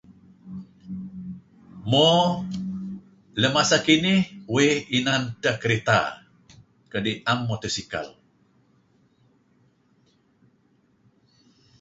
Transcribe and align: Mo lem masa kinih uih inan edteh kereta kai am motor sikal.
Mo 1.89 2.09
lem 3.39 3.51
masa 3.57 3.77
kinih 3.85 4.21
uih 4.55 4.73
inan 4.97 5.23
edteh 5.29 5.55
kereta 5.61 5.99
kai 6.91 7.13
am 7.31 7.39
motor 7.47 7.71
sikal. 7.75 8.07